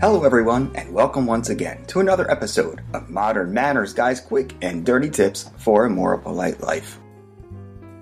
Hello, 0.00 0.24
everyone, 0.24 0.72
and 0.76 0.90
welcome 0.94 1.26
once 1.26 1.50
again 1.50 1.84
to 1.84 2.00
another 2.00 2.30
episode 2.30 2.80
of 2.94 3.10
Modern 3.10 3.52
Manners 3.52 3.92
Guys 3.92 4.18
Quick 4.18 4.54
and 4.62 4.82
Dirty 4.82 5.10
Tips 5.10 5.50
for 5.58 5.84
a 5.84 5.90
More 5.90 6.16
Polite 6.16 6.58
Life. 6.62 6.98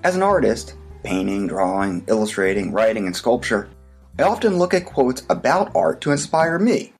As 0.04 0.14
an 0.14 0.22
artist, 0.22 0.76
painting, 1.02 1.48
drawing, 1.48 2.04
illustrating, 2.06 2.70
writing, 2.70 3.06
and 3.06 3.16
sculpture, 3.16 3.68
I 4.16 4.22
often 4.22 4.58
look 4.58 4.74
at 4.74 4.86
quotes 4.86 5.24
about 5.28 5.74
art 5.74 6.00
to 6.02 6.12
inspire 6.12 6.60
me, 6.60 6.92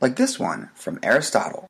like 0.00 0.14
this 0.14 0.38
one 0.38 0.70
from 0.76 1.00
Aristotle. 1.02 1.66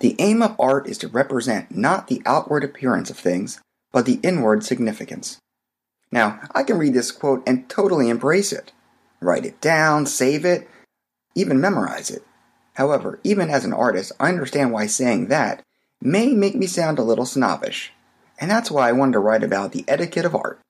The 0.00 0.16
aim 0.18 0.42
of 0.42 0.56
art 0.58 0.88
is 0.88 0.98
to 0.98 1.08
represent 1.08 1.76
not 1.76 2.08
the 2.08 2.20
outward 2.26 2.64
appearance 2.64 3.10
of 3.10 3.16
things, 3.16 3.60
but 3.92 4.06
the 4.06 4.18
inward 4.24 4.64
significance. 4.64 5.38
Now, 6.10 6.40
I 6.52 6.64
can 6.64 6.78
read 6.78 6.94
this 6.94 7.12
quote 7.12 7.44
and 7.46 7.68
totally 7.68 8.08
embrace 8.08 8.52
it. 8.52 8.72
Write 9.20 9.46
it 9.46 9.60
down, 9.60 10.06
save 10.06 10.44
it, 10.44 10.68
even 11.34 11.60
memorize 11.60 12.10
it. 12.10 12.24
However, 12.74 13.20
even 13.22 13.50
as 13.50 13.64
an 13.64 13.72
artist, 13.72 14.12
I 14.18 14.28
understand 14.28 14.72
why 14.72 14.86
saying 14.86 15.28
that 15.28 15.62
may 16.00 16.32
make 16.32 16.54
me 16.54 16.66
sound 16.66 16.98
a 16.98 17.02
little 17.04 17.26
snobbish, 17.26 17.92
and 18.40 18.50
that's 18.50 18.70
why 18.70 18.88
I 18.88 18.92
wanted 18.92 19.12
to 19.12 19.18
write 19.20 19.44
about 19.44 19.72
the 19.72 19.84
etiquette 19.86 20.24
of 20.24 20.34
art. 20.34 20.60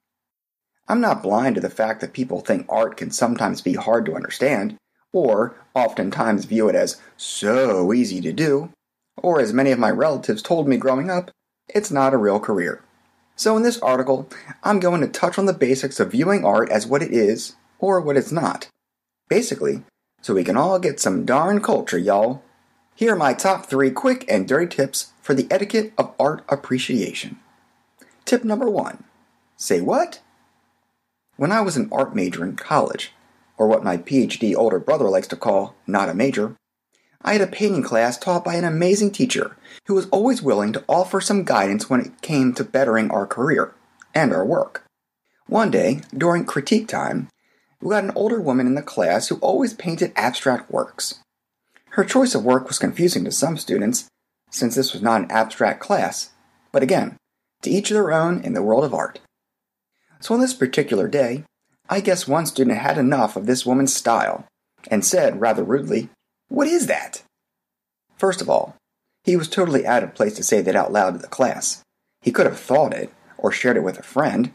I'm 0.89 1.01
not 1.01 1.23
blind 1.23 1.55
to 1.55 1.61
the 1.61 1.71
fact 1.71 2.01
that 2.01 2.13
people 2.13 2.41
think 2.41 2.67
art 2.69 2.97
can 2.97 3.11
sometimes 3.11 3.63
be 3.63 3.75
hard 3.75 4.05
to 4.07 4.15
understand, 4.15 4.77
or 5.13 5.55
oftentimes 5.75 6.45
view 6.45 6.69
it 6.69 6.75
as 6.75 7.01
so 7.17 7.93
easy 7.93 8.21
to 8.21 8.33
do, 8.33 8.71
or 9.17 9.41
as 9.41 9.53
many 9.53 9.71
of 9.71 9.79
my 9.79 9.91
relatives 9.91 10.43
told 10.43 10.67
me 10.67 10.77
growing 10.77 11.09
up, 11.09 11.31
it's 11.69 11.91
not 11.91 12.13
a 12.13 12.19
real 12.19 12.41
career. 12.41 12.83
So 13.37 13.57
in 13.57 13.63
this 13.63 13.79
article, 13.79 14.29
I'm 14.63 14.81
going 14.81 15.01
to 15.01 15.09
touch 15.09 15.39
on 15.39 15.47
the 15.47 15.53
basics 15.53 16.01
of 16.01 16.13
viewing 16.13 16.45
art 16.45 16.69
as 16.71 16.87
what 16.87 17.03
it 17.03 17.13
is, 17.13 17.57
or 17.79 18.01
what 18.01 18.17
it's 18.17 18.33
not. 18.33 18.69
Basically, 19.29 19.85
so 20.23 20.35
we 20.35 20.45
can 20.45 20.57
all 20.57 20.79
get 20.79 21.01
some 21.01 21.27
darn 21.27 21.61
culture, 21.61 21.99
y'all. 21.99 22.43
Here 22.95 23.13
are 23.13 23.17
my 23.17 23.35
top 23.35 23.67
three 23.67 23.91
quick 23.91 24.25
and 24.29 24.49
dirty 24.49 24.75
tips 24.75 25.13
for 25.21 25.35
the 25.35 25.49
etiquette 25.51 25.93
of 25.99 26.15
art 26.19 26.45
appreciation. 26.49 27.39
Tip 28.25 28.45
number 28.45 28.71
one 28.71 29.05
Say 29.57 29.81
what? 29.81 30.21
When 31.37 31.53
I 31.53 31.61
was 31.61 31.77
an 31.77 31.89
art 31.93 32.15
major 32.15 32.45
in 32.45 32.57
college, 32.57 33.13
or 33.59 33.67
what 33.67 33.85
my 33.85 33.97
PhD 33.97 34.55
older 34.57 34.79
brother 34.79 35.09
likes 35.09 35.29
to 35.29 35.37
call 35.37 35.75
not 35.87 36.09
a 36.09 36.15
major, 36.15 36.57
I 37.23 37.33
had 37.33 37.43
a 37.43 37.47
painting 37.47 37.83
class 37.83 38.19
taught 38.19 38.45
by 38.45 38.55
an 38.55 38.65
amazing 38.65 39.13
teacher 39.13 39.57
who 39.87 39.95
was 39.95 40.09
always 40.11 40.43
willing 40.43 40.73
to 40.73 40.85
offer 40.89 41.21
some 41.21 41.45
guidance 41.45 41.89
when 41.89 42.01
it 42.01 42.23
came 42.23 42.53
to 42.55 42.65
bettering 42.65 43.11
our 43.11 43.27
career 43.27 43.75
and 44.15 44.33
our 44.33 44.45
work. 44.45 44.85
One 45.47 45.71
day, 45.71 46.01
during 46.17 46.45
critique 46.45 46.89
time, 46.89 47.29
we 47.83 47.95
had 47.95 48.05
an 48.05 48.13
older 48.15 48.41
woman 48.41 48.67
in 48.67 48.77
the 48.77 48.83
class 48.83 49.29
who 49.29 49.37
always 49.37 49.75
painted 49.75 50.13
abstract 50.15 50.71
works. 50.71 51.19
Her 51.91 52.05
choice 52.05 52.35
of 52.35 52.45
work 52.45 52.69
was 52.69 52.79
confusing 52.79 53.25
to 53.25 53.33
some 53.33 53.59
students, 53.59 54.07
since 54.51 54.77
this 54.77 54.93
was 54.93 55.03
not 55.03 55.23
an 55.23 55.31
abstract 55.31 55.81
class, 55.81 56.31
but 56.71 56.83
again, 56.83 57.17
to 57.63 57.71
each 57.71 57.91
their 57.91 58.13
own 58.13 58.41
in 58.43 58.55
the 58.55 58.63
world 58.63 58.85
of 58.85 58.95
art. 58.95 59.19
So 60.21 60.35
on 60.35 60.41
this 60.41 60.55
particular 60.55 61.09
day, 61.09 61.45
I 61.89 62.01
guess 62.01 62.29
one 62.29 62.47
student 62.47 62.79
had 62.79 62.99
enough 62.99 63.37
of 63.37 63.47
this 63.47 63.67
woman's 63.67 63.95
style 63.95 64.47
and 64.89 65.05
said 65.05 65.41
rather 65.41 65.65
rudely, 65.65 66.09
What 66.49 66.69
is 66.69 66.87
that? 66.87 67.23
First 68.17 68.41
of 68.41 68.49
all, 68.49 68.77
he 69.25 69.37
was 69.37 69.49
totally 69.49 69.87
out 69.87 70.05
of 70.05 70.15
place 70.15 70.35
to 70.35 70.45
say 70.45 70.61
that 70.63 70.77
out 70.77 70.93
loud 70.93 71.15
to 71.15 71.19
the 71.19 71.27
class. 71.27 71.83
He 72.21 72.31
could 72.31 72.47
have 72.47 72.59
thought 72.59 72.95
it 72.95 73.13
or 73.37 73.51
shared 73.51 73.77
it 73.77 73.83
with 73.83 73.99
a 73.99 74.05
friend, 74.05 74.53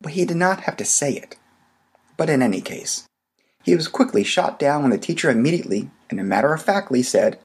but 0.00 0.12
he 0.12 0.24
did 0.24 0.38
not 0.38 0.62
have 0.62 0.76
to 0.78 0.84
say 0.84 1.12
it. 1.12 1.36
But 2.22 2.30
in 2.30 2.40
any 2.40 2.60
case, 2.60 3.08
he 3.64 3.74
was 3.74 3.88
quickly 3.88 4.22
shot 4.22 4.56
down 4.56 4.82
when 4.82 4.92
the 4.92 4.96
teacher 4.96 5.28
immediately 5.28 5.90
and 6.08 6.24
matter 6.28 6.54
of 6.54 6.62
factly 6.62 7.02
said, 7.02 7.40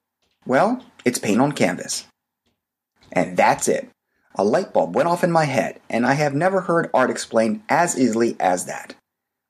Well, 0.46 0.86
it's 1.04 1.18
paint 1.18 1.42
on 1.42 1.54
canvas. 1.54 2.06
And 3.12 3.36
that's 3.36 3.68
it. 3.68 3.90
A 4.36 4.44
light 4.44 4.74
bulb 4.74 4.94
went 4.94 5.10
off 5.10 5.24
in 5.24 5.32
my 5.32 5.46
head, 5.46 5.80
and 5.90 6.06
I 6.06 6.14
have 6.14 6.36
never 6.36 6.62
heard 6.62 6.92
art 6.94 7.10
explained 7.10 7.64
as 7.68 8.00
easily 8.00 8.36
as 8.40 8.66
that. 8.66 8.94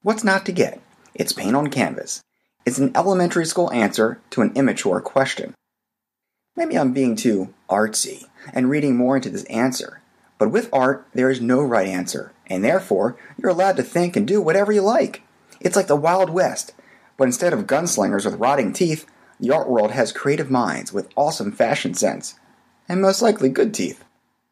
What's 0.01 0.23
not 0.23 0.45
to 0.45 0.53
get? 0.53 0.81
It's 1.13 1.33
paint 1.33 1.57
on 1.57 1.67
canvas. 1.71 2.21
It's 2.65 2.77
an 2.77 2.95
elementary 2.95 3.45
school 3.45 3.69
answer 3.73 4.21
to 4.29 4.41
an 4.41 4.53
immature 4.55 5.01
question. 5.01 5.55
Maybe 6.55 6.77
I'm 6.77 6.93
being 6.93 7.17
too 7.17 7.53
artsy 7.69 8.27
and 8.53 8.69
reading 8.69 8.95
more 8.95 9.17
into 9.17 9.29
this 9.29 9.43
answer, 9.49 9.99
but 10.37 10.51
with 10.51 10.69
art, 10.71 11.05
there 11.13 11.29
is 11.29 11.41
no 11.41 11.61
right 11.61 11.87
answer, 11.89 12.31
and 12.47 12.63
therefore, 12.63 13.17
you're 13.37 13.51
allowed 13.51 13.77
to 13.77 13.83
think 13.83 14.15
and 14.15 14.27
do 14.27 14.41
whatever 14.41 14.71
you 14.71 14.81
like. 14.81 15.23
It's 15.59 15.75
like 15.75 15.87
the 15.87 15.95
Wild 15.95 16.29
West, 16.29 16.73
but 17.17 17.25
instead 17.25 17.53
of 17.53 17.67
gunslingers 17.67 18.25
with 18.25 18.39
rotting 18.39 18.73
teeth, 18.73 19.05
the 19.39 19.51
art 19.51 19.69
world 19.69 19.91
has 19.91 20.11
creative 20.11 20.49
minds 20.49 20.91
with 20.91 21.09
awesome 21.15 21.51
fashion 21.51 21.93
sense, 21.93 22.35
and 22.89 23.01
most 23.01 23.21
likely 23.21 23.49
good 23.49 23.73
teeth. 23.73 24.03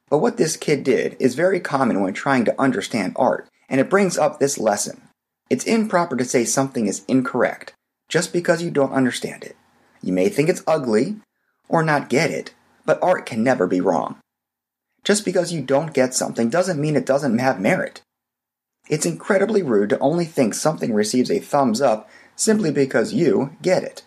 But 0.10 0.20
what 0.20 0.38
this 0.38 0.58
kid 0.58 0.84
did 0.84 1.18
is 1.20 1.36
very 1.36 1.60
common 1.60 2.02
when 2.02 2.14
trying 2.14 2.46
to 2.46 2.62
understand 2.62 3.14
art, 3.16 3.50
and 3.70 3.82
it 3.82 3.90
brings 3.90 4.18
up 4.18 4.40
this 4.40 4.58
lesson. 4.58 5.02
It's 5.50 5.66
improper 5.66 6.16
to 6.16 6.26
say 6.26 6.46
something 6.46 6.88
is 6.88 7.04
incorrect 7.08 7.74
just 8.08 8.34
because 8.34 8.62
you 8.62 8.72
don't 8.72 8.94
understand 8.94 9.44
it. 9.44 9.56
You 10.02 10.14
may 10.14 10.30
think 10.30 10.50
it's 10.50 10.64
ugly 10.68 11.18
or 11.68 11.84
not 11.84 12.10
get 12.10 12.30
it, 12.30 12.54
but 12.86 13.02
art 13.02 13.26
can 13.26 13.44
never 13.44 13.66
be 13.66 13.82
wrong. 13.82 14.18
Just 15.06 15.24
because 15.24 15.54
you 15.54 15.62
don't 15.62 15.94
get 15.94 16.16
something 16.16 16.50
doesn't 16.50 16.82
mean 16.82 16.96
it 16.96 17.06
doesn't 17.06 17.38
have 17.38 17.62
merit. 17.62 18.02
It's 18.90 19.06
incredibly 19.06 19.62
rude 19.62 19.90
to 19.92 20.00
only 20.00 20.26
think 20.26 20.56
something 20.56 20.94
receives 20.94 21.30
a 21.30 21.40
thumbs 21.40 21.80
up 21.80 22.10
simply 22.36 22.72
because 22.72 23.14
you 23.14 23.56
get 23.62 23.84
it. 23.84 24.04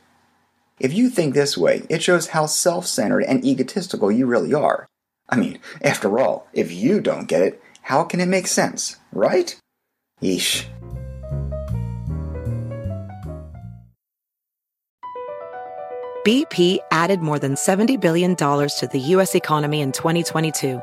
If 0.81 0.92
you 0.92 1.08
think 1.08 1.34
this 1.34 1.56
way, 1.56 1.84
it 1.88 2.03
shows 2.03 2.28
how 2.28 2.47
self 2.47 2.87
centered 2.87 3.22
and 3.22 3.44
egotistical 3.44 4.10
you 4.10 4.26
really 4.26 4.53
are. 4.53 4.87
I 5.28 5.37
mean, 5.37 5.60
after 5.82 6.19
all, 6.19 6.48
if 6.53 6.72
you 6.72 7.00
don't 7.00 7.26
get 7.28 7.42
it, 7.42 7.62
how 7.82 8.02
can 8.02 8.20
it 8.20 8.26
make 8.26 8.49
sense, 8.49 8.96
right? 9.12 9.56
Yeesh. 10.20 10.67
BP 16.26 16.78
added 16.90 17.20
more 17.20 17.38
than 17.38 17.55
$70 17.55 17.99
billion 18.00 18.37
to 18.37 18.88
the 18.93 18.99
U.S. 18.99 19.34
economy 19.34 19.81
in 19.81 19.93
2022. 19.93 20.82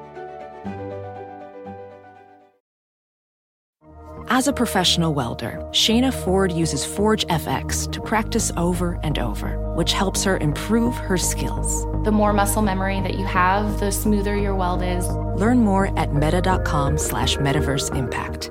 As 4.41 4.47
a 4.47 4.53
professional 4.53 5.13
welder, 5.13 5.63
Shayna 5.69 6.11
Ford 6.11 6.51
uses 6.51 6.83
Forge 6.83 7.27
FX 7.27 7.91
to 7.91 8.01
practice 8.01 8.51
over 8.57 8.99
and 9.03 9.19
over, 9.19 9.59
which 9.75 9.93
helps 9.93 10.23
her 10.23 10.37
improve 10.37 10.95
her 10.95 11.15
skills. 11.15 11.85
The 12.03 12.11
more 12.11 12.33
muscle 12.33 12.63
memory 12.63 13.01
that 13.01 13.19
you 13.19 13.25
have, 13.25 13.79
the 13.79 13.91
smoother 13.91 14.35
your 14.35 14.55
weld 14.55 14.81
is. 14.81 15.07
Learn 15.37 15.59
more 15.59 15.95
at 15.95 16.15
meta.com 16.15 16.97
slash 16.97 17.37
metaverse 17.37 17.95
impact. 17.95 18.49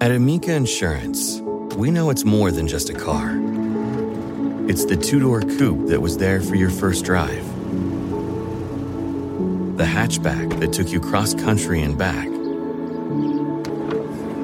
At 0.00 0.10
Amica 0.10 0.52
Insurance, 0.52 1.40
we 1.76 1.92
know 1.92 2.10
it's 2.10 2.24
more 2.24 2.50
than 2.50 2.66
just 2.66 2.90
a 2.90 2.94
car. 2.94 3.38
It's 4.68 4.84
the 4.84 4.96
two-door 4.96 5.42
coupe 5.42 5.86
that 5.90 6.00
was 6.00 6.18
there 6.18 6.40
for 6.40 6.56
your 6.56 6.70
first 6.70 7.04
drive. 7.04 7.46
The 9.76 9.84
hatchback 9.84 10.58
that 10.58 10.72
took 10.72 10.90
you 10.90 10.98
cross-country 10.98 11.82
and 11.82 11.96
back 11.96 12.35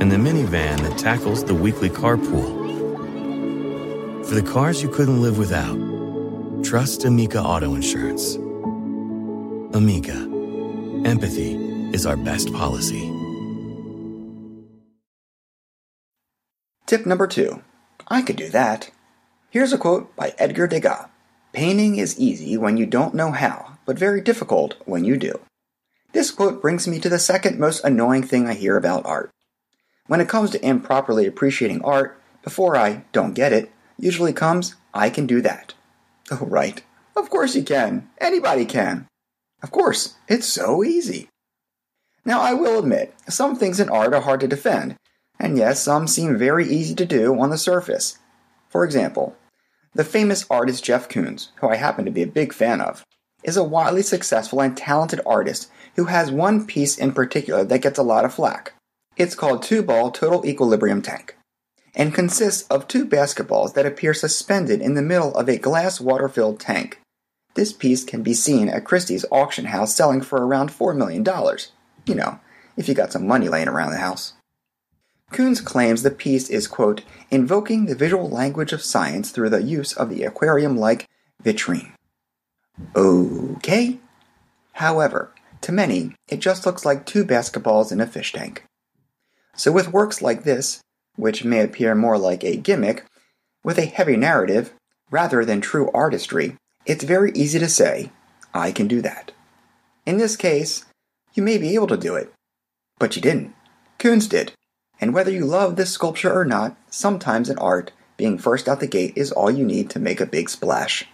and 0.03 0.11
the 0.11 0.17
minivan 0.17 0.81
that 0.81 0.99
tackles 0.99 1.45
the 1.45 1.55
weekly 1.55 1.89
carpool. 1.89 2.61
For 4.27 4.35
the 4.35 4.43
cars 4.43 4.83
you 4.83 4.89
couldn't 4.89 5.23
live 5.23 5.39
without, 5.39 5.79
trust 6.65 7.05
Amica 7.05 7.41
Auto 7.41 7.77
Insurance. 7.77 8.35
Amica, 9.77 10.29
empathy 11.09 11.55
is 11.95 12.05
our 12.05 12.17
best 12.17 12.53
policy. 12.53 13.13
Tip 16.87 17.07
number 17.07 17.29
two 17.29 17.63
I 18.09 18.23
could 18.23 18.35
do 18.35 18.49
that. 18.49 18.91
Here's 19.51 19.73
a 19.73 19.79
quote 19.79 20.17
by 20.17 20.35
Edgar 20.37 20.67
Degas 20.67 21.07
Painting 21.53 21.95
is 21.95 22.19
easy 22.19 22.57
when 22.57 22.77
you 22.77 22.87
don't 22.87 23.15
know 23.15 23.31
how, 23.31 23.79
but 23.87 24.01
very 24.01 24.21
difficult 24.21 24.75
when 24.85 25.05
you 25.05 25.17
do. 25.17 25.39
This 26.11 26.33
quote 26.33 26.61
brings 26.61 26.89
me 26.89 26.99
to 26.99 27.09
the 27.09 27.21
second 27.21 27.61
most 27.61 27.85
annoying 27.85 28.25
thing 28.25 28.49
I 28.49 28.55
hear 28.55 28.77
about 28.77 29.07
art 29.07 29.31
when 30.07 30.21
it 30.21 30.29
comes 30.29 30.51
to 30.51 30.67
improperly 30.67 31.27
appreciating 31.27 31.83
art, 31.83 32.21
before 32.43 32.77
I 32.77 33.05
don't 33.13 33.35
get 33.35 33.53
it, 33.53 33.71
usually 33.99 34.33
comes 34.33 34.75
I 34.93 35.11
can 35.11 35.27
do 35.27 35.41
that. 35.43 35.75
Oh, 36.31 36.47
right. 36.47 36.83
Of 37.17 37.31
course 37.31 37.55
you 37.55 37.63
can. 37.63 38.09
Anybody 38.19 38.65
can. 38.65 39.07
Of 39.63 39.71
course, 39.71 40.17
it's 40.29 40.47
so 40.47 40.83
easy. 40.83 41.29
Now, 42.25 42.41
I 42.41 42.55
will 42.55 42.79
admit, 42.79 43.15
some 43.29 43.57
things 43.57 43.81
in 43.81 43.89
art 43.89 44.15
are 44.15 44.21
hard 44.21 44.41
to 44.41 44.49
defend, 44.49 44.97
and 45.39 45.57
yes, 45.57 45.83
some 45.83 46.07
seem 46.07 46.37
very 46.37 46.69
easy 46.69 46.95
to 46.95 47.07
do 47.07 47.39
on 47.39 47.51
the 47.51 47.59
surface. 47.59 48.19
For 48.69 48.85
example, 48.85 49.37
the 49.95 50.05
famous 50.05 50.47
artist 50.49 50.85
Jeff 50.85 51.09
Koons, 51.09 51.49
who 51.57 51.69
I 51.69 51.77
happen 51.77 52.05
to 52.05 52.11
be 52.11 52.23
a 52.23 52.27
big 52.27 52.53
fan 52.53 52.81
of, 52.81 53.05
is 53.43 53.57
a 53.57 53.65
wildly 53.65 54.03
successful 54.03 54.61
and 54.61 54.77
talented 54.77 55.21
artist 55.27 55.71
who 55.97 56.05
has 56.05 56.31
one 56.31 56.67
piece 56.67 56.97
in 56.97 57.13
particular 57.13 57.65
that 57.65 57.83
gets 57.83 57.99
a 57.99 58.05
lot 58.05 58.25
of 58.25 58.35
flack. 58.35 58.73
It's 59.17 59.35
called 59.35 59.63
Two 59.63 59.83
Ball 59.83 60.11
Total 60.11 60.45
Equilibrium 60.47 61.03
Tank 61.03 61.37
and 61.95 62.15
consists 62.15 62.67
of 62.69 62.89
two 62.89 63.05
basketballs 63.05 63.75
that 63.75 63.85
appear 63.85 64.15
suspended 64.15 64.81
in 64.81 64.95
the 64.95 65.03
middle 65.03 65.35
of 65.35 65.49
a 65.49 65.59
glass 65.59 66.01
water 66.01 66.29
filled 66.29 66.59
tank. 66.59 67.01
This 67.55 67.73
piece 67.73 68.05
can 68.05 68.23
be 68.23 68.33
seen 68.33 68.71
at 68.71 68.85
Christie's 68.85 69.27
auction 69.31 69.67
house 69.67 69.95
selling 69.95 70.23
for 70.23 70.47
around 70.47 70.71
$4 70.71 70.97
million. 70.97 71.25
You 72.07 72.15
know, 72.15 72.41
if 72.79 72.89
you 72.89 72.95
got 72.95 73.13
some 73.13 73.27
money 73.27 73.49
laying 73.49 73.69
around 73.69 73.91
the 73.91 73.99
house. 73.99 74.33
Koons 75.31 75.65
claims 75.65 76.03
the 76.03 76.11
piece 76.11 76.49
is, 76.49 76.67
quote, 76.67 77.03
invoking 77.31 77.87
the 77.87 77.95
visual 77.95 78.29
language 78.29 78.73
of 78.73 78.83
science 78.83 79.31
through 79.31 79.51
the 79.51 79.63
use 79.63 79.93
of 79.93 80.09
the 80.09 80.25
aquarium 80.25 80.77
like 80.77 81.09
vitrine. 81.43 81.93
Okay. 82.97 83.99
However, 84.73 85.33
to 85.61 85.73
many, 85.73 86.15
it 86.29 86.41
just 86.41 86.65
looks 86.65 86.85
like 86.85 87.05
two 87.05 87.25
basketballs 87.25 87.93
in 87.93 88.01
a 88.01 88.07
fish 88.07 88.33
tank. 88.33 88.65
So, 89.55 89.71
with 89.71 89.93
works 89.93 90.23
like 90.23 90.45
this, 90.45 90.81
which 91.17 91.45
may 91.45 91.61
appear 91.61 91.95
more 91.95 92.17
like 92.17 92.43
a 92.43 92.57
gimmick, 92.57 93.05
with 93.63 93.79
a 93.79 93.85
heavy 93.85 94.17
narrative, 94.17 94.73
rather 95.11 95.45
than 95.45 95.61
true 95.61 95.91
artistry, 95.93 96.57
it's 96.87 97.05
very 97.05 97.33
easy 97.33 97.59
to 97.59 97.69
say, 97.69 98.11
I 98.55 98.73
can 98.73 98.89
do 98.89 99.03
that. 99.03 99.33
In 100.07 100.17
this 100.17 100.37
case, 100.37 100.87
you 101.35 101.43
may 101.43 101.59
be 101.59 101.75
able 101.75 101.87
to 101.89 101.97
do 101.97 102.17
it, 102.17 102.33
but 102.99 103.15
you 103.15 103.23
didn't. 103.23 103.55
Koons 103.99 104.29
did. 104.29 104.53
And 105.01 105.13
whether 105.13 105.31
you 105.31 105.45
love 105.45 105.77
this 105.77 105.91
sculpture 105.91 106.33
or 106.33 106.45
not, 106.45 106.77
sometimes 106.91 107.51
in 107.51 107.59
art, 107.59 107.93
being 108.17 108.39
first 108.39 108.69
out 108.69 108.81
the 108.81 108.87
gate 108.87 109.13
is 109.17 109.33
all 109.33 109.51
you 109.51 109.65
need 109.65 109.91
to 109.91 109.99
make 109.99 110.21
a 110.21 110.27
big 110.27 110.49
splash. 110.49 111.07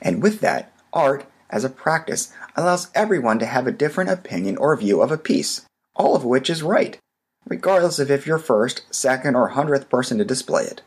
And 0.00 0.22
with 0.22 0.40
that, 0.40 0.72
art, 0.92 1.26
as 1.50 1.64
a 1.64 1.68
practice, 1.68 2.32
allows 2.56 2.90
everyone 2.94 3.38
to 3.40 3.46
have 3.46 3.66
a 3.66 3.72
different 3.72 4.10
opinion 4.10 4.56
or 4.56 4.76
view 4.76 5.02
of 5.02 5.10
a 5.10 5.18
piece, 5.18 5.62
all 5.96 6.14
of 6.14 6.24
which 6.24 6.48
is 6.48 6.62
right 6.62 6.98
regardless 7.46 7.98
of 7.98 8.10
if 8.10 8.26
you're 8.26 8.38
first, 8.38 8.82
second, 8.90 9.34
or 9.34 9.48
hundredth 9.48 9.88
person 9.88 10.18
to 10.18 10.24
display 10.24 10.64
it. 10.64 10.82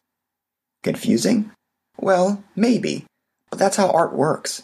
Confusing? 0.83 1.51
Well, 2.00 2.44
maybe, 2.55 3.05
but 3.50 3.59
that's 3.59 3.77
how 3.77 3.89
art 3.89 4.13
works. 4.13 4.63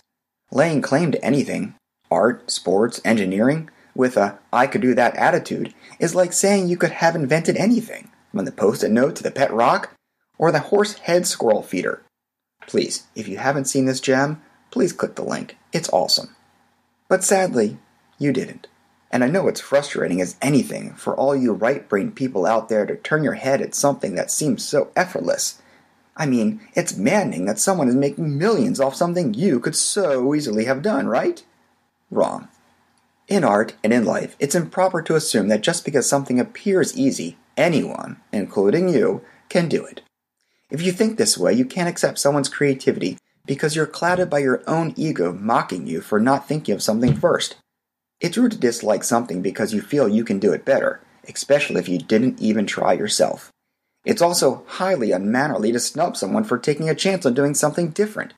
Laying 0.52 0.82
claim 0.82 1.12
to 1.12 1.24
anything 1.24 1.76
art, 2.12 2.50
sports, 2.50 3.00
engineering 3.06 3.70
with 3.96 4.18
a 4.18 4.40
I 4.52 4.66
could 4.68 4.82
do 4.82 4.96
that 4.96 5.16
attitude 5.16 5.74
is 6.00 6.16
like 6.16 6.34
saying 6.34 6.68
you 6.68 6.78
could 6.78 6.92
have 6.92 7.16
invented 7.16 7.58
anything, 7.58 8.10
from 8.34 8.46
the 8.46 8.52
post 8.52 8.84
it 8.84 8.92
note 8.92 9.16
to 9.18 9.24
the 9.24 9.32
pet 9.32 9.52
rock, 9.54 9.94
or 10.38 10.52
the 10.52 10.60
horse 10.60 10.94
head 11.00 11.28
squirrel 11.28 11.62
feeder. 11.62 12.02
Please, 12.66 13.08
if 13.16 13.28
you 13.28 13.38
haven't 13.38 13.66
seen 13.66 13.86
this 13.86 14.00
gem, 14.00 14.42
please 14.72 14.94
click 14.94 15.16
the 15.16 15.24
link. 15.24 15.58
It's 15.74 15.90
awesome. 15.90 16.36
But 17.08 17.24
sadly, 17.24 17.78
you 18.18 18.32
didn't. 18.32 18.68
And 19.12 19.24
I 19.24 19.28
know 19.28 19.48
it's 19.48 19.60
frustrating 19.60 20.22
as 20.22 20.36
anything 20.42 20.94
for 20.94 21.16
all 21.16 21.36
you 21.36 21.54
right 21.54 21.88
brain 21.88 22.12
people 22.12 22.46
out 22.46 22.70
there 22.70 22.86
to 22.86 22.96
turn 22.96 23.24
your 23.24 23.34
head 23.34 23.62
at 23.62 23.74
something 23.74 24.16
that 24.16 24.30
seems 24.30 24.64
so 24.64 24.92
effortless. 24.96 25.62
I 26.16 26.26
mean, 26.26 26.62
it's 26.76 26.98
maddening 26.98 27.46
that 27.46 27.60
someone 27.60 27.88
is 27.88 27.96
making 27.96 28.38
millions 28.38 28.80
off 28.80 28.94
something 28.94 29.34
you 29.34 29.60
could 29.60 29.76
so 29.76 30.36
easily 30.36 30.66
have 30.66 30.82
done, 30.82 31.08
right? 31.08 31.44
Wrong. 32.12 32.50
In 33.28 33.44
art 33.44 33.74
and 33.84 33.94
in 33.94 34.06
life, 34.06 34.36
it's 34.40 34.56
improper 34.56 35.02
to 35.04 35.16
assume 35.16 35.48
that 35.48 35.62
just 35.62 35.86
because 35.86 36.10
something 36.10 36.40
appears 36.40 36.98
easy, 36.98 37.38
anyone, 37.56 38.20
including 38.32 38.90
you, 38.90 39.22
can 39.48 39.70
do 39.70 39.86
it. 39.86 40.02
If 40.70 40.82
you 40.82 40.92
think 40.92 41.18
this 41.18 41.38
way, 41.38 41.54
you 41.54 41.66
can't 41.66 41.90
accept 41.90 42.20
someone's 42.20 42.50
creativity 42.50 43.18
because 43.46 43.76
you're 43.76 43.88
clouded 43.88 44.30
by 44.30 44.40
your 44.40 44.62
own 44.68 44.94
ego 44.96 45.34
mocking 45.34 45.88
you 45.88 46.02
for 46.02 46.20
not 46.20 46.48
thinking 46.48 46.76
of 46.76 46.84
something 46.84 47.16
first. 47.16 47.56
It's 48.22 48.38
rude 48.38 48.52
to 48.52 48.58
dislike 48.58 49.04
something 49.04 49.42
because 49.42 49.74
you 49.74 49.82
feel 49.82 50.08
you 50.08 50.26
can 50.26 50.40
do 50.40 50.52
it 50.52 50.66
better, 50.66 51.02
especially 51.28 51.80
if 51.80 51.88
you 51.88 52.00
didn't 52.00 52.42
even 52.42 52.66
try 52.66 52.94
yourself. 52.94 53.52
It's 54.06 54.22
also 54.22 54.64
highly 54.68 55.12
unmannerly 55.12 55.72
to 55.72 55.80
snub 55.80 56.18
someone 56.18 56.44
for 56.44 56.58
taking 56.58 56.90
a 56.90 56.96
chance 56.96 57.26
on 57.26 57.34
doing 57.34 57.54
something 57.54 57.90
different 57.90 58.34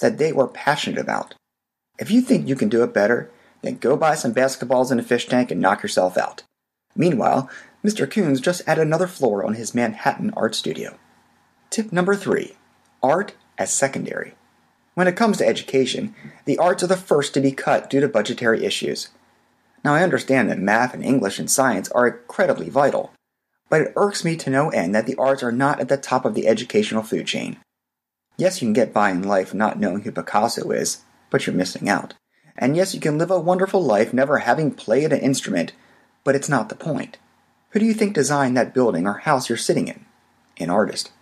that 0.00 0.18
they 0.18 0.32
were 0.32 0.46
passionate 0.46 0.98
about. 0.98 1.34
If 1.98 2.10
you 2.10 2.20
think 2.20 2.46
you 2.46 2.54
can 2.54 2.68
do 2.68 2.82
it 2.82 2.92
better, 2.92 3.30
then 3.62 3.78
go 3.78 3.96
buy 3.96 4.14
some 4.14 4.34
basketballs 4.34 4.92
in 4.92 4.98
a 4.98 5.02
fish 5.02 5.26
tank 5.26 5.50
and 5.50 5.60
knock 5.60 5.82
yourself 5.82 6.16
out. 6.16 6.42
Meanwhile, 6.94 7.50
Mr. 7.84 8.06
Koons 8.06 8.40
just 8.40 8.62
added 8.66 8.82
another 8.82 9.06
floor 9.06 9.44
on 9.44 9.54
his 9.54 9.74
Manhattan 9.74 10.32
art 10.36 10.54
studio. 10.54 10.98
Tip 11.70 11.92
number 11.92 12.14
three 12.14 12.56
art 13.02 13.34
as 13.58 13.72
secondary. 13.72 14.34
When 14.96 15.08
it 15.08 15.14
comes 15.14 15.36
to 15.36 15.46
education, 15.46 16.14
the 16.46 16.56
arts 16.56 16.82
are 16.82 16.86
the 16.86 16.96
first 16.96 17.34
to 17.34 17.40
be 17.42 17.52
cut 17.52 17.90
due 17.90 18.00
to 18.00 18.08
budgetary 18.08 18.64
issues. 18.64 19.10
Now, 19.84 19.92
I 19.92 20.02
understand 20.02 20.48
that 20.48 20.58
math 20.58 20.94
and 20.94 21.04
English 21.04 21.38
and 21.38 21.50
science 21.50 21.90
are 21.90 22.08
incredibly 22.08 22.70
vital, 22.70 23.12
but 23.68 23.82
it 23.82 23.92
irks 23.94 24.24
me 24.24 24.36
to 24.36 24.48
no 24.48 24.70
end 24.70 24.94
that 24.94 25.04
the 25.04 25.14
arts 25.16 25.42
are 25.42 25.52
not 25.52 25.80
at 25.80 25.90
the 25.90 25.98
top 25.98 26.24
of 26.24 26.32
the 26.32 26.48
educational 26.48 27.02
food 27.02 27.26
chain. 27.26 27.58
Yes, 28.38 28.62
you 28.62 28.68
can 28.68 28.72
get 28.72 28.94
by 28.94 29.10
in 29.10 29.22
life 29.22 29.52
not 29.52 29.78
knowing 29.78 30.00
who 30.00 30.10
Picasso 30.10 30.70
is, 30.70 31.02
but 31.28 31.46
you're 31.46 31.54
missing 31.54 31.90
out. 31.90 32.14
And 32.56 32.74
yes, 32.74 32.94
you 32.94 33.00
can 33.00 33.18
live 33.18 33.30
a 33.30 33.38
wonderful 33.38 33.84
life 33.84 34.14
never 34.14 34.38
having 34.38 34.70
played 34.70 35.12
an 35.12 35.20
instrument, 35.20 35.72
but 36.24 36.34
it's 36.34 36.48
not 36.48 36.70
the 36.70 36.74
point. 36.74 37.18
Who 37.72 37.80
do 37.80 37.84
you 37.84 37.92
think 37.92 38.14
designed 38.14 38.56
that 38.56 38.72
building 38.72 39.06
or 39.06 39.18
house 39.18 39.50
you're 39.50 39.58
sitting 39.58 39.88
in? 39.88 40.06
An 40.56 40.70
artist. 40.70 41.12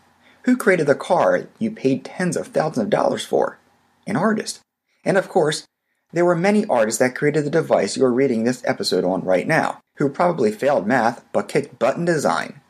Who 0.43 0.57
created 0.57 0.87
the 0.87 0.95
car 0.95 1.49
you 1.59 1.73
paid 1.73 2.05
tens 2.05 2.37
of 2.37 2.47
thousands 2.47 2.85
of 2.85 2.91
dollars 2.91 3.25
for? 3.25 3.59
An 4.07 4.17
artist. 4.17 4.61
And 5.05 5.17
of 5.17 5.29
course, 5.29 5.67
there 6.13 6.25
were 6.25 6.37
many 6.37 6.65
artists 6.67 6.99
that 7.01 7.17
created 7.17 7.45
the 7.45 7.51
device 7.51 7.97
you 7.97 8.05
are 8.05 8.13
reading 8.13 8.45
this 8.45 8.63
episode 8.65 9.05
on 9.05 9.25
right 9.25 9.47
now, 9.47 9.81
who 9.97 10.09
probably 10.09 10.53
failed 10.53 10.87
math 10.87 11.25
but 11.33 11.49
kicked 11.49 11.79
butt 11.79 11.97
in 11.97 12.05
design. 12.05 12.61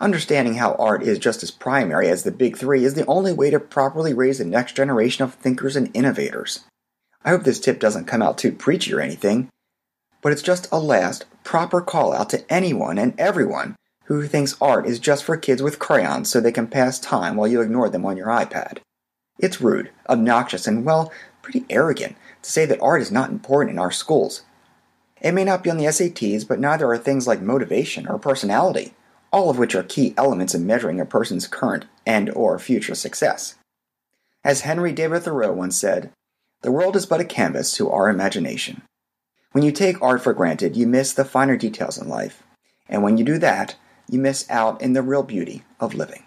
Understanding 0.00 0.54
how 0.54 0.74
art 0.74 1.02
is 1.02 1.18
just 1.18 1.42
as 1.42 1.50
primary 1.50 2.08
as 2.08 2.22
the 2.22 2.32
big 2.32 2.56
three 2.56 2.84
is 2.84 2.94
the 2.94 3.06
only 3.06 3.32
way 3.32 3.50
to 3.50 3.60
properly 3.60 4.14
raise 4.14 4.38
the 4.38 4.44
next 4.44 4.74
generation 4.74 5.22
of 5.22 5.34
thinkers 5.34 5.76
and 5.76 5.94
innovators. 5.94 6.64
I 7.22 7.30
hope 7.30 7.44
this 7.44 7.60
tip 7.60 7.78
doesn't 7.78 8.06
come 8.06 8.22
out 8.22 8.38
too 8.38 8.50
preachy 8.50 8.94
or 8.94 9.00
anything, 9.00 9.50
but 10.22 10.32
it's 10.32 10.42
just 10.42 10.68
a 10.72 10.78
last, 10.78 11.26
proper 11.44 11.80
call 11.80 12.12
out 12.14 12.30
to 12.30 12.50
anyone 12.50 12.98
and 12.98 13.18
everyone 13.20 13.76
who 14.04 14.26
thinks 14.26 14.56
art 14.60 14.86
is 14.86 14.98
just 14.98 15.22
for 15.22 15.36
kids 15.36 15.62
with 15.62 15.78
crayons 15.78 16.28
so 16.28 16.40
they 16.40 16.50
can 16.50 16.66
pass 16.66 16.98
time 16.98 17.36
while 17.36 17.46
you 17.46 17.60
ignore 17.60 17.88
them 17.88 18.04
on 18.04 18.16
your 18.16 18.26
iPad. 18.26 18.78
It's 19.42 19.60
rude, 19.60 19.90
obnoxious, 20.08 20.66
and, 20.66 20.84
well, 20.84 21.10
pretty 21.42 21.64
arrogant 21.70 22.16
to 22.42 22.50
say 22.50 22.66
that 22.66 22.80
art 22.80 23.00
is 23.00 23.10
not 23.10 23.30
important 23.30 23.72
in 23.72 23.78
our 23.78 23.90
schools. 23.90 24.42
It 25.20 25.32
may 25.32 25.44
not 25.44 25.62
be 25.62 25.70
on 25.70 25.78
the 25.78 25.86
SATs, 25.86 26.46
but 26.46 26.60
neither 26.60 26.88
are 26.88 26.98
things 26.98 27.26
like 27.26 27.40
motivation 27.40 28.06
or 28.06 28.18
personality, 28.18 28.94
all 29.32 29.50
of 29.50 29.58
which 29.58 29.74
are 29.74 29.82
key 29.82 30.14
elements 30.16 30.54
in 30.54 30.66
measuring 30.66 31.00
a 31.00 31.06
person's 31.06 31.46
current 31.46 31.86
and 32.06 32.30
or 32.30 32.58
future 32.58 32.94
success. 32.94 33.56
As 34.44 34.62
Henry 34.62 34.92
David 34.92 35.22
Thoreau 35.22 35.52
once 35.52 35.76
said, 35.76 36.10
the 36.62 36.72
world 36.72 36.96
is 36.96 37.06
but 37.06 37.20
a 37.20 37.24
canvas 37.24 37.72
to 37.74 37.90
our 37.90 38.08
imagination. 38.08 38.82
When 39.52 39.64
you 39.64 39.72
take 39.72 40.00
art 40.00 40.22
for 40.22 40.32
granted, 40.32 40.76
you 40.76 40.86
miss 40.86 41.12
the 41.12 41.24
finer 41.24 41.56
details 41.56 41.98
in 41.98 42.08
life. 42.08 42.42
And 42.88 43.02
when 43.02 43.18
you 43.18 43.24
do 43.24 43.38
that, 43.38 43.76
you 44.08 44.18
miss 44.18 44.48
out 44.50 44.80
in 44.82 44.92
the 44.92 45.02
real 45.02 45.22
beauty 45.22 45.62
of 45.78 45.94
living. 45.94 46.24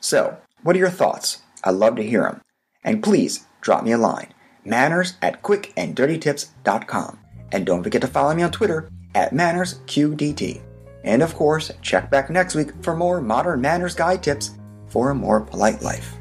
So, 0.00 0.38
what 0.62 0.76
are 0.76 0.78
your 0.78 0.90
thoughts? 0.90 1.42
I'd 1.66 1.74
love 1.74 1.96
to 1.96 2.02
hear 2.02 2.22
them. 2.22 2.40
And 2.82 3.02
please 3.02 3.46
drop 3.60 3.84
me 3.84 3.92
a 3.92 3.98
line 3.98 4.32
manners 4.64 5.14
at 5.22 5.42
quickanddirtytips.com. 5.42 7.18
And 7.52 7.66
don't 7.66 7.82
forget 7.82 8.00
to 8.00 8.08
follow 8.08 8.34
me 8.34 8.42
on 8.42 8.50
Twitter 8.50 8.88
at 9.14 9.32
mannersqdt. 9.32 10.60
And 11.04 11.22
of 11.22 11.34
course, 11.34 11.70
check 11.82 12.10
back 12.10 12.30
next 12.30 12.54
week 12.54 12.70
for 12.82 12.96
more 12.96 13.20
modern 13.20 13.60
manners 13.60 13.94
guide 13.94 14.22
tips 14.22 14.58
for 14.88 15.10
a 15.10 15.14
more 15.14 15.40
polite 15.40 15.82
life. 15.82 16.14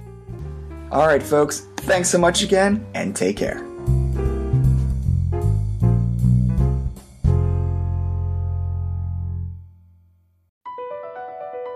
All 0.91 1.07
right, 1.07 1.23
folks, 1.23 1.61
thanks 1.77 2.09
so 2.09 2.19
much 2.19 2.43
again 2.43 2.85
and 2.93 3.15
take 3.15 3.37
care. 3.37 3.74